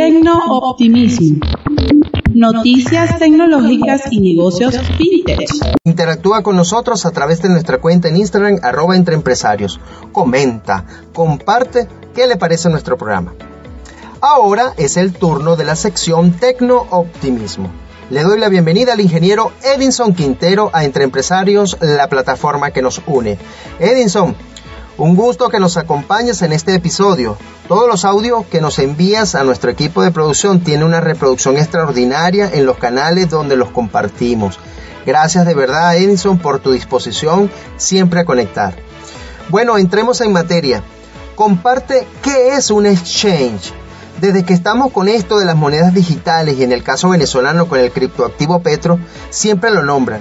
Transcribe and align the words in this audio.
Tecno-optimismo. 0.00 1.40
Noticias 2.32 3.18
tecnológicas 3.18 4.10
y 4.10 4.20
negocios 4.20 4.78
fintech. 4.96 5.50
Interactúa 5.84 6.42
con 6.42 6.56
nosotros 6.56 7.04
a 7.04 7.10
través 7.10 7.42
de 7.42 7.50
nuestra 7.50 7.82
cuenta 7.82 8.08
en 8.08 8.16
Instagram, 8.16 8.60
arroba 8.62 8.96
entre 8.96 9.14
empresarios. 9.14 9.78
Comenta, 10.10 10.86
comparte 11.12 11.86
qué 12.14 12.26
le 12.26 12.38
parece 12.38 12.70
nuestro 12.70 12.96
programa. 12.96 13.34
Ahora 14.22 14.72
es 14.78 14.96
el 14.96 15.12
turno 15.12 15.56
de 15.56 15.64
la 15.64 15.76
sección 15.76 16.32
Tecno-optimismo. 16.32 17.68
Le 18.08 18.22
doy 18.22 18.40
la 18.40 18.48
bienvenida 18.48 18.94
al 18.94 19.00
ingeniero 19.02 19.52
Edinson 19.62 20.14
Quintero 20.14 20.70
a 20.72 20.84
Entre 20.84 21.04
Empresarios, 21.04 21.76
la 21.82 22.08
plataforma 22.08 22.70
que 22.70 22.80
nos 22.80 23.02
une. 23.06 23.36
Edinson, 23.78 24.34
un 25.00 25.16
gusto 25.16 25.48
que 25.48 25.60
nos 25.60 25.78
acompañes 25.78 26.42
en 26.42 26.52
este 26.52 26.74
episodio. 26.74 27.38
Todos 27.68 27.88
los 27.88 28.04
audios 28.04 28.44
que 28.44 28.60
nos 28.60 28.78
envías 28.78 29.34
a 29.34 29.44
nuestro 29.44 29.70
equipo 29.70 30.02
de 30.02 30.10
producción 30.10 30.60
tienen 30.60 30.86
una 30.86 31.00
reproducción 31.00 31.56
extraordinaria 31.56 32.50
en 32.52 32.66
los 32.66 32.76
canales 32.76 33.30
donde 33.30 33.56
los 33.56 33.70
compartimos. 33.70 34.58
Gracias 35.06 35.46
de 35.46 35.54
verdad, 35.54 35.96
Edison, 35.96 36.38
por 36.38 36.58
tu 36.58 36.72
disposición 36.72 37.50
siempre 37.78 38.20
a 38.20 38.24
conectar. 38.26 38.74
Bueno, 39.48 39.78
entremos 39.78 40.20
en 40.20 40.34
materia. 40.34 40.82
Comparte 41.34 42.06
qué 42.22 42.56
es 42.56 42.70
un 42.70 42.84
exchange. 42.84 43.72
Desde 44.20 44.44
que 44.44 44.52
estamos 44.52 44.92
con 44.92 45.08
esto 45.08 45.38
de 45.38 45.46
las 45.46 45.56
monedas 45.56 45.94
digitales 45.94 46.58
y 46.58 46.62
en 46.62 46.72
el 46.72 46.82
caso 46.82 47.08
venezolano 47.08 47.68
con 47.68 47.78
el 47.78 47.90
criptoactivo 47.90 48.60
Petro, 48.60 48.98
siempre 49.30 49.70
lo 49.70 49.82
nombran. 49.82 50.20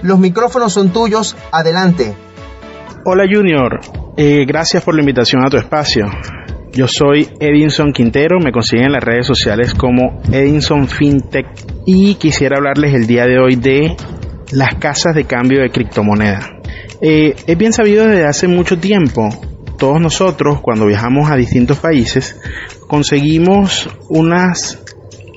Los 0.00 0.20
micrófonos 0.20 0.72
son 0.72 0.92
tuyos, 0.92 1.34
adelante. 1.50 2.14
Hola 3.04 3.24
Junior, 3.28 3.80
eh, 4.16 4.44
gracias 4.46 4.82
por 4.82 4.94
la 4.94 5.00
invitación 5.00 5.44
a 5.44 5.50
tu 5.50 5.56
espacio. 5.56 6.06
Yo 6.72 6.86
soy 6.86 7.28
Edinson 7.40 7.92
Quintero, 7.92 8.38
me 8.42 8.52
consiguen 8.52 8.86
en 8.86 8.92
las 8.92 9.04
redes 9.04 9.26
sociales 9.26 9.74
como 9.74 10.20
Edinson 10.30 10.88
FinTech 10.88 11.46
y 11.86 12.14
quisiera 12.14 12.56
hablarles 12.56 12.94
el 12.94 13.06
día 13.06 13.26
de 13.26 13.38
hoy 13.38 13.56
de 13.56 13.96
las 14.52 14.74
casas 14.76 15.14
de 15.14 15.24
cambio 15.24 15.60
de 15.60 15.70
criptomoneda. 15.70 16.60
Eh, 17.00 17.34
es 17.46 17.58
bien 17.58 17.72
sabido 17.72 18.06
desde 18.06 18.26
hace 18.26 18.48
mucho 18.48 18.78
tiempo, 18.78 19.28
todos 19.78 20.00
nosotros 20.00 20.60
cuando 20.60 20.86
viajamos 20.86 21.30
a 21.30 21.36
distintos 21.36 21.78
países 21.78 22.40
conseguimos 22.86 23.88
unas 24.08 24.80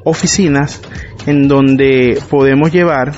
oficinas 0.04 0.82
en 1.26 1.48
donde 1.48 2.20
podemos 2.30 2.72
llevar 2.72 3.14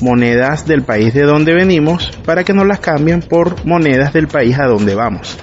monedas 0.00 0.66
del 0.66 0.82
país 0.82 1.14
de 1.14 1.22
donde 1.22 1.54
venimos 1.54 2.10
para 2.24 2.44
que 2.44 2.52
nos 2.52 2.66
las 2.66 2.80
cambien 2.80 3.20
por 3.20 3.64
monedas 3.64 4.12
del 4.12 4.28
país 4.28 4.58
a 4.58 4.66
donde 4.66 4.94
vamos. 4.94 5.38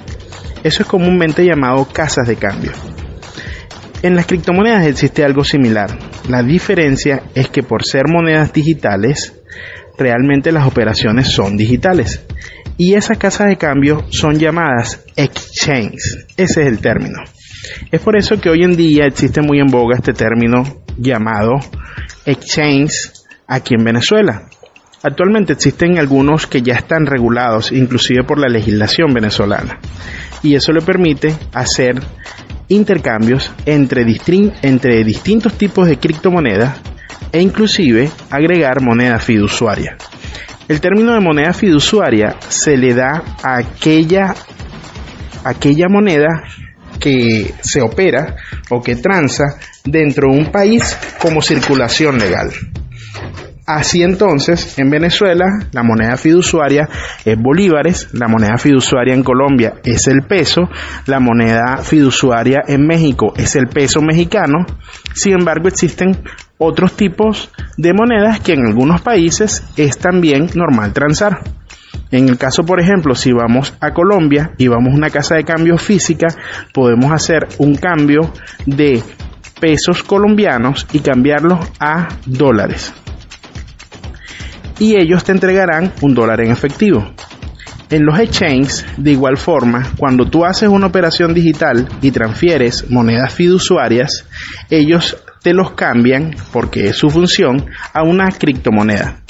Eso 0.64 0.84
es 0.84 0.90
comúnmente 0.90 1.46
llamado 1.46 1.86
casas 1.86 2.28
de 2.28 2.36
cambio. 2.38 2.72
En 4.02 4.16
las 4.16 4.26
criptomonedas 4.26 4.86
existe 4.86 5.24
algo 5.24 5.44
similar. 5.44 5.98
La 6.30 6.44
diferencia 6.44 7.24
es 7.34 7.50
que 7.50 7.64
por 7.64 7.84
ser 7.84 8.04
monedas 8.08 8.54
digitales, 8.54 9.34
realmente 9.98 10.52
las 10.52 10.68
operaciones 10.68 11.32
son 11.32 11.58
digitales. 11.58 12.24
Y 12.78 12.96
esas 12.96 13.18
casas 13.18 13.48
de 13.48 13.58
cambio 13.58 14.06
son 14.10 14.38
llamadas 14.38 15.04
exchange. 15.16 16.26
Ese 16.38 16.62
es 16.62 16.68
el 16.68 16.80
término. 16.80 17.20
Es 17.92 18.02
por 18.02 18.18
eso 18.18 18.40
que 18.40 18.50
hoy 18.50 18.64
en 18.64 18.76
día 18.76 19.06
existe 19.06 19.42
muy 19.42 19.60
en 19.60 19.68
boga 19.68 19.96
este 19.96 20.14
término 20.14 20.64
llamado 20.98 21.54
exchange 22.26 23.12
aquí 23.48 23.76
en 23.78 23.84
Venezuela. 23.84 24.44
Actualmente 25.04 25.54
existen 25.54 26.00
algunos 26.00 26.48
que 26.48 26.62
ya 26.62 26.74
están 26.74 27.06
regulados, 27.06 27.72
inclusive 27.72 28.24
por 28.24 28.40
la 28.40 28.48
legislación 28.48 29.14
venezolana, 29.14 29.80
y 30.42 30.56
eso 30.56 30.72
le 30.72 30.82
permite 30.82 31.36
hacer 31.54 32.02
intercambios 32.70 33.52
entre, 33.66 34.04
distintos 35.04 35.54
tipos 35.58 35.88
de 35.88 35.98
criptomonedas 35.98 36.80
e 37.32 37.40
inclusive 37.40 38.10
agregar 38.32 38.82
moneda 38.82 39.20
fiduciaria. 39.20 39.98
El 40.68 40.82
término 40.82 41.14
de 41.14 41.20
moneda 41.20 41.54
fiduciaria 41.54 42.38
se 42.48 42.76
le 42.76 42.96
da 42.96 43.24
a 43.44 43.58
aquella, 43.58 44.34
aquella 45.44 45.88
moneda 45.88 46.44
que 47.00 47.54
se 47.62 47.82
opera 47.82 48.38
o 48.72 48.82
que 48.82 48.96
transa 48.96 49.60
dentro 49.84 50.32
de 50.32 50.40
un 50.40 50.52
país 50.52 50.98
como 51.20 51.42
circulación 51.42 52.18
legal. 52.18 52.50
Así 53.68 54.04
entonces, 54.04 54.78
en 54.78 54.92
Venezuela, 54.92 55.46
la 55.72 55.82
moneda 55.82 56.18
fiduciaria 56.18 56.88
es 57.26 57.36
bolívares, 57.36 58.10
la 58.14 58.28
moneda 58.28 58.58
fiduciaria 58.60 59.16
en 59.16 59.24
Colombia 59.24 59.74
es 59.84 60.08
el 60.08 60.22
peso, 60.22 60.70
la 61.08 61.20
moneda 61.20 61.78
fiduciaria 61.78 62.62
en 62.68 62.86
México 62.86 63.34
es 63.36 63.56
el 63.56 63.66
peso 63.66 64.02
mexicano. 64.04 64.68
Sin 65.16 65.34
embargo, 65.34 65.68
existen 65.68 66.16
otros 66.60 66.96
tipos 66.96 67.50
de 67.76 67.94
monedas 67.94 68.40
que 68.40 68.54
en 68.54 68.68
algunos 68.68 69.02
países 69.02 69.64
es 69.78 69.98
también 69.98 70.48
normal 70.54 70.94
transar. 70.94 71.40
En 72.12 72.30
el 72.30 72.38
caso, 72.38 72.64
por 72.64 72.80
ejemplo, 72.80 73.16
si 73.16 73.32
vamos 73.32 73.74
a 73.82 73.94
Colombia 73.94 74.52
y 74.60 74.68
vamos 74.68 74.94
a 74.94 74.98
una 74.98 75.10
casa 75.10 75.38
de 75.38 75.44
cambio 75.44 75.80
física, 75.80 76.28
podemos 76.72 77.12
hacer 77.12 77.48
un 77.58 77.74
cambio 77.74 78.32
de 78.68 79.02
pesos 79.60 80.04
colombianos 80.04 80.86
y 80.94 81.00
cambiarlos 81.00 81.68
a 81.80 82.10
dólares 82.28 82.94
y 84.80 84.96
ellos 84.96 85.24
te 85.24 85.32
entregarán 85.32 85.94
un 86.02 86.14
dólar 86.14 86.42
en 86.42 86.52
efectivo. 86.52 87.14
En 87.90 88.04
los 88.04 88.20
exchanges, 88.20 88.86
de 88.98 89.12
igual 89.12 89.38
forma, 89.38 89.92
cuando 89.98 90.26
tú 90.26 90.44
haces 90.44 90.70
una 90.70 90.88
operación 90.88 91.34
digital 91.34 91.88
y 92.02 92.12
transfieres 92.12 92.90
monedas 92.90 93.34
fiduciarias, 93.34 94.28
ellos 94.70 95.18
te 95.44 95.54
los 95.54 95.72
cambian, 95.72 96.36
porque 96.52 96.88
es 96.88 96.96
su 96.98 97.10
función, 97.10 97.68
a 97.94 98.02
una 98.02 98.30
criptomoneda. 98.32 99.22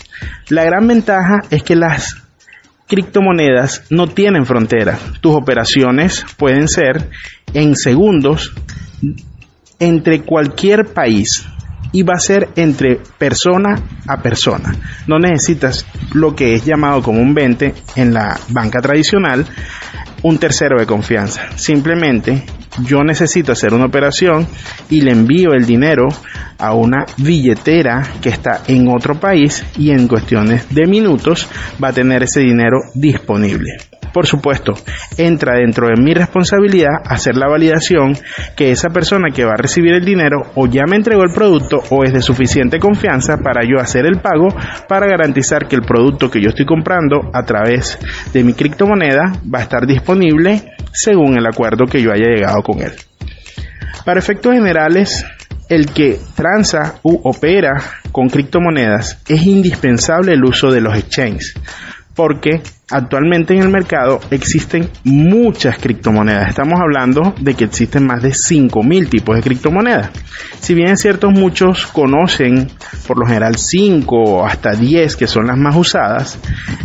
La 0.47 0.63
gran 0.63 0.87
ventaja 0.87 1.41
es 1.49 1.63
que 1.63 1.75
las 1.75 2.15
criptomonedas 2.87 3.83
no 3.89 4.07
tienen 4.07 4.45
frontera. 4.45 4.97
Tus 5.19 5.35
operaciones 5.35 6.25
pueden 6.37 6.69
ser 6.69 7.09
en 7.53 7.75
segundos 7.75 8.53
entre 9.79 10.21
cualquier 10.21 10.85
país 10.85 11.45
y 11.95 12.03
va 12.03 12.15
a 12.15 12.19
ser 12.19 12.49
entre 12.57 12.99
persona 13.17 13.81
a 14.05 14.21
persona. 14.21 14.75
No 15.07 15.17
necesitas 15.17 15.85
lo 16.13 16.35
que 16.35 16.53
es 16.53 16.65
llamado 16.65 17.01
comúnmente 17.01 17.73
en 17.95 18.13
la 18.13 18.37
banca 18.49 18.81
tradicional 18.81 19.45
un 20.21 20.37
tercero 20.37 20.77
de 20.77 20.85
confianza. 20.85 21.55
Simplemente 21.55 22.43
yo 22.83 23.01
necesito 23.05 23.53
hacer 23.53 23.73
una 23.73 23.85
operación 23.85 24.45
y 24.89 25.01
le 25.01 25.11
envío 25.11 25.53
el 25.53 25.65
dinero 25.65 26.09
a 26.57 26.73
una 26.73 27.05
billetera 27.15 28.03
que 28.21 28.27
está 28.27 28.63
en 28.67 28.89
otro 28.89 29.17
país 29.17 29.63
y 29.77 29.91
en 29.91 30.09
cuestiones 30.09 30.67
de 30.75 30.87
minutos 30.87 31.47
va 31.81 31.89
a 31.89 31.93
tener 31.93 32.23
ese 32.23 32.41
dinero 32.41 32.79
disponible. 32.93 33.77
Por 34.15 34.27
supuesto, 34.27 34.71
entra 35.17 35.57
dentro 35.57 35.89
de 35.89 36.01
mi 36.01 36.13
responsabilidad 36.13 37.01
hacer 37.05 37.35
la 37.35 37.49
validación 37.49 38.13
que 38.55 38.71
esa 38.71 38.87
persona 38.87 39.27
que 39.35 39.43
va 39.43 39.55
a 39.55 39.61
recibir 39.61 39.91
el 39.91 40.05
dinero 40.05 40.37
o 40.55 40.67
ya 40.67 40.83
me 40.89 40.95
entregó 40.95 41.23
el 41.23 41.33
producto 41.33 41.83
o 41.89 42.05
es 42.05 42.13
de 42.13 42.21
suficiente 42.21 42.79
confianza 42.79 43.39
para 43.39 43.67
yo 43.67 43.77
hacer 43.77 44.05
el 44.05 44.21
pago 44.21 44.47
para 44.87 45.07
garantizar 45.07 45.67
que 45.67 45.75
el 45.75 45.81
producto 45.81 46.31
que 46.31 46.39
yo 46.41 46.47
estoy 46.47 46.65
comprando 46.65 47.29
a 47.33 47.43
través 47.43 47.99
de 48.31 48.41
mi 48.45 48.53
criptomoneda 48.53 49.33
va 49.53 49.59
a 49.59 49.63
estar 49.63 49.85
disponible 49.85 50.63
según 50.93 51.37
el 51.37 51.45
acuerdo 51.45 51.83
que 51.83 52.01
yo 52.01 52.13
haya 52.13 52.29
llegado 52.33 52.63
con 52.63 52.81
él. 52.81 52.93
Para 54.05 54.21
efectos 54.21 54.53
generales, 54.53 55.25
el 55.67 55.87
que 55.87 56.17
transa 56.35 57.01
u 57.03 57.19
opera 57.27 57.81
con 58.13 58.29
criptomonedas 58.29 59.21
es 59.27 59.45
indispensable 59.45 60.31
el 60.31 60.45
uso 60.45 60.71
de 60.71 60.79
los 60.79 60.97
exchanges 60.97 61.53
porque 62.15 62.61
actualmente 62.89 63.53
en 63.53 63.61
el 63.61 63.69
mercado 63.69 64.19
existen 64.31 64.89
muchas 65.03 65.77
criptomonedas. 65.77 66.49
Estamos 66.49 66.79
hablando 66.79 67.33
de 67.39 67.53
que 67.55 67.65
existen 67.65 68.05
más 68.05 68.21
de 68.21 68.29
5.000 68.29 69.09
tipos 69.09 69.35
de 69.35 69.41
criptomonedas. 69.41 70.11
Si 70.59 70.73
bien 70.73 70.89
es 70.89 71.01
cierto, 71.01 71.31
muchos 71.31 71.87
conocen 71.87 72.69
por 73.07 73.19
lo 73.19 73.25
general 73.25 73.55
5 73.57 74.15
o 74.15 74.45
hasta 74.45 74.71
10 74.71 75.15
que 75.15 75.27
son 75.27 75.47
las 75.47 75.57
más 75.57 75.75
usadas, 75.75 76.39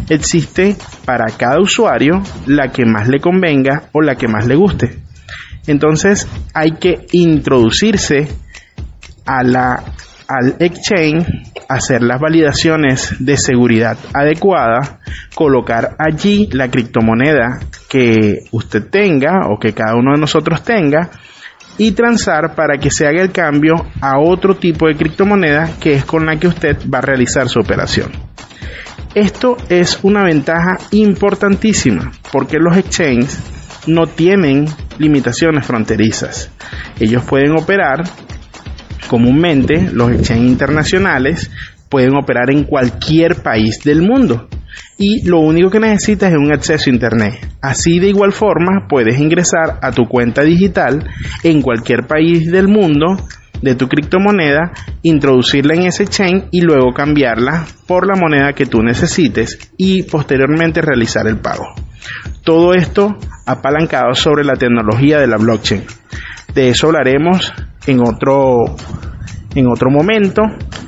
existe 0.08 0.76
para 1.04 1.26
cada 1.36 1.60
usuario 1.60 2.22
la 2.46 2.68
que 2.68 2.84
más 2.84 3.08
le 3.08 3.20
convenga 3.20 3.84
o 3.92 4.00
la 4.00 4.16
que 4.16 4.28
más 4.28 4.46
le 4.46 4.56
guste. 4.56 4.98
Entonces 5.66 6.26
hay 6.54 6.72
que 6.72 7.06
introducirse 7.12 8.28
a 9.26 9.42
la 9.42 9.84
al 10.30 10.54
exchange, 10.60 11.49
hacer 11.70 12.02
las 12.02 12.20
validaciones 12.20 13.14
de 13.20 13.36
seguridad 13.36 13.96
adecuada, 14.12 14.98
colocar 15.34 15.94
allí 15.98 16.48
la 16.52 16.68
criptomoneda 16.68 17.60
que 17.88 18.40
usted 18.50 18.90
tenga 18.90 19.46
o 19.48 19.58
que 19.58 19.72
cada 19.72 19.94
uno 19.94 20.12
de 20.12 20.20
nosotros 20.20 20.64
tenga 20.64 21.10
y 21.78 21.92
transar 21.92 22.56
para 22.56 22.76
que 22.78 22.90
se 22.90 23.06
haga 23.06 23.22
el 23.22 23.30
cambio 23.30 23.86
a 24.00 24.18
otro 24.18 24.56
tipo 24.56 24.88
de 24.88 24.96
criptomoneda 24.96 25.70
que 25.80 25.94
es 25.94 26.04
con 26.04 26.26
la 26.26 26.36
que 26.38 26.48
usted 26.48 26.76
va 26.92 26.98
a 26.98 27.02
realizar 27.02 27.48
su 27.48 27.60
operación. 27.60 28.10
Esto 29.14 29.56
es 29.68 30.00
una 30.02 30.24
ventaja 30.24 30.76
importantísima 30.90 32.10
porque 32.32 32.58
los 32.58 32.76
exchanges 32.76 33.40
no 33.86 34.08
tienen 34.08 34.66
limitaciones 34.98 35.64
fronterizas. 35.64 36.50
Ellos 36.98 37.22
pueden 37.24 37.56
operar 37.56 38.02
Comúnmente 39.10 39.90
los 39.92 40.12
exchanges 40.12 40.50
internacionales 40.50 41.50
pueden 41.88 42.14
operar 42.14 42.48
en 42.48 42.62
cualquier 42.62 43.42
país 43.42 43.80
del 43.82 44.02
mundo 44.02 44.48
y 44.98 45.28
lo 45.28 45.40
único 45.40 45.68
que 45.68 45.80
necesitas 45.80 46.30
es 46.30 46.38
un 46.38 46.52
acceso 46.52 46.88
a 46.88 46.92
internet. 46.92 47.48
Así 47.60 47.98
de 47.98 48.06
igual 48.06 48.30
forma 48.30 48.86
puedes 48.88 49.18
ingresar 49.18 49.80
a 49.82 49.90
tu 49.90 50.06
cuenta 50.06 50.42
digital 50.42 51.10
en 51.42 51.60
cualquier 51.60 52.06
país 52.06 52.52
del 52.52 52.68
mundo 52.68 53.16
de 53.60 53.74
tu 53.74 53.88
criptomoneda, 53.88 54.70
introducirla 55.02 55.74
en 55.74 55.86
ese 55.86 56.06
chain 56.06 56.44
y 56.52 56.60
luego 56.60 56.92
cambiarla 56.94 57.66
por 57.88 58.06
la 58.06 58.14
moneda 58.14 58.52
que 58.52 58.66
tú 58.66 58.80
necesites 58.80 59.72
y 59.76 60.04
posteriormente 60.04 60.82
realizar 60.82 61.26
el 61.26 61.38
pago. 61.38 61.66
Todo 62.44 62.74
esto 62.74 63.16
apalancado 63.44 64.14
sobre 64.14 64.44
la 64.44 64.54
tecnología 64.54 65.18
de 65.18 65.26
la 65.26 65.36
blockchain. 65.36 65.82
De 66.54 66.68
eso 66.68 66.88
hablaremos 66.88 67.52
en 67.86 68.00
otro 68.00 68.76
en 69.54 69.66
otro 69.66 69.90
momento. 69.90 70.42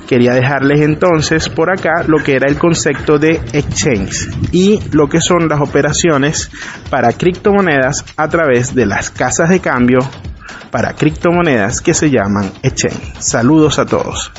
Quería 0.07 0.35
dejarles 0.35 0.83
entonces 0.83 1.49
por 1.49 1.71
acá 1.71 2.05
lo 2.07 2.19
que 2.19 2.35
era 2.35 2.49
el 2.49 2.59
concepto 2.59 3.19
de 3.19 3.41
exchange 3.53 4.29
y 4.53 4.79
lo 4.93 5.09
que 5.09 5.21
son 5.21 5.49
las 5.49 5.61
operaciones 5.61 6.51
para 6.91 7.13
criptomonedas 7.13 8.05
a 8.17 8.29
través 8.29 8.75
de 8.75 8.87
las 8.87 9.11
casas 9.11 9.49
de 9.49 9.61
cambio 9.61 10.01
para 10.71 10.95
criptomonedas 10.95 11.81
que 11.81 11.95
se 11.95 12.11
llaman 12.11 12.53
exchange. 12.63 13.15
Saludos 13.21 13.79
a 13.79 13.87
todos. 13.87 14.31